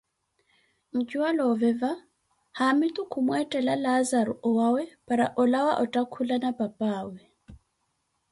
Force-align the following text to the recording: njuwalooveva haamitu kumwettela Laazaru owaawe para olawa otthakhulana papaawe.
njuwalooveva 0.97 1.91
haamitu 2.57 3.01
kumwettela 3.11 3.73
Laazaru 3.83 4.33
owaawe 4.47 4.83
para 5.07 5.25
olawa 5.41 5.73
otthakhulana 5.83 6.49
papaawe. 6.59 7.19